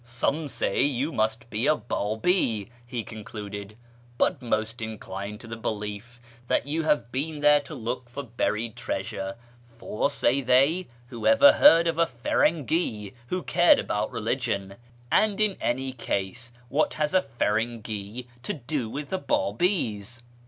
[0.23, 3.77] "Some say you must be a Babi," he concluded,"
[4.17, 8.75] but most incline to the belief that you have been there to look for buried
[8.75, 9.35] treasure,'
[9.77, 14.75] for,' say they,' who ever heard of a Firangi who cared about religion,
[15.11, 20.23] and in any case what has a Firangi to do with the Babis